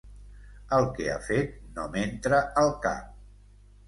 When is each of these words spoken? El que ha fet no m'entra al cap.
El 0.77 0.85
que 0.95 1.03
ha 1.11 1.17
fet 1.27 1.53
no 1.75 1.85
m'entra 1.91 2.39
al 2.63 2.73
cap. 2.87 3.13